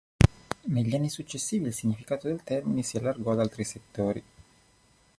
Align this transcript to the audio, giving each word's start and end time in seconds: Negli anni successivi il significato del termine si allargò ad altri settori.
Negli 0.63 0.95
anni 0.95 1.11
successivi 1.11 1.65
il 1.67 1.75
significato 1.75 2.27
del 2.27 2.41
termine 2.43 2.81
si 2.81 2.97
allargò 2.97 3.33
ad 3.33 3.39
altri 3.39 3.63
settori. 3.63 4.23